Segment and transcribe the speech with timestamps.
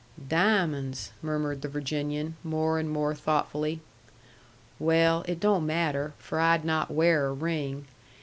[0.27, 3.81] "Diamonds," murmured the Virginian, more and more thoughtfully.
[4.79, 7.85] "Well, it don't matter, for I'd not wear a ring.